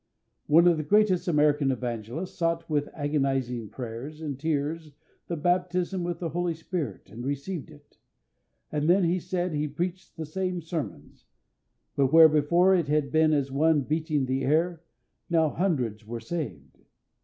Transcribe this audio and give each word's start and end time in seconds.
One 0.47 0.65
of 0.67 0.77
the 0.77 0.83
greatest 0.83 1.27
of 1.27 1.35
American 1.35 1.71
evangelists 1.71 2.33
sought 2.35 2.67
with 2.67 2.89
agonising 2.95 3.69
prayers 3.69 4.19
and 4.19 4.39
tears 4.39 4.93
the 5.27 5.37
baptism 5.37 6.03
with 6.03 6.17
the 6.17 6.29
Holy 6.29 6.55
Spirit, 6.55 7.11
and 7.11 7.23
received 7.23 7.69
it; 7.69 7.99
and 8.71 8.89
then 8.89 9.03
he 9.03 9.19
said 9.19 9.53
he 9.53 9.67
preached 9.67 10.17
the 10.17 10.25
same 10.25 10.59
sermons; 10.59 11.27
but 11.95 12.11
where 12.11 12.29
before 12.29 12.73
it 12.73 12.87
had 12.87 13.11
been 13.11 13.31
as 13.31 13.51
one 13.51 13.81
beating 13.81 14.25
the 14.25 14.43
air, 14.43 14.81
now 15.29 15.49
hundreds 15.49 16.03
were 16.03 16.19
saved. 16.19 16.79